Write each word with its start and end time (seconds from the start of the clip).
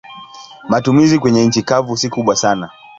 Matumizi 0.69 1.19
kwenye 1.19 1.45
nchi 1.45 1.61
kavu 1.63 1.97
si 1.97 2.09
kubwa 2.09 2.35
sana. 2.35 2.71